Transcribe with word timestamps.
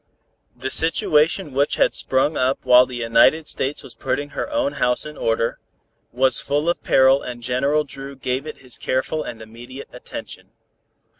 The 0.55 0.71
situation 0.71 1.53
which 1.53 1.75
had 1.75 1.93
sprung 1.93 2.35
up 2.35 2.65
while 2.65 2.87
the 2.87 2.95
United 2.95 3.45
States 3.45 3.83
was 3.83 3.93
putting 3.93 4.29
her 4.29 4.49
own 4.49 4.71
house 4.81 5.05
in 5.05 5.15
order, 5.15 5.59
was 6.11 6.41
full 6.41 6.67
of 6.69 6.83
peril 6.83 7.21
and 7.21 7.43
General 7.43 7.83
Dru 7.83 8.15
gave 8.15 8.47
it 8.47 8.57
his 8.65 8.79
careful 8.79 9.21
and 9.21 9.39
immediate 9.43 9.89
attention. 9.93 10.53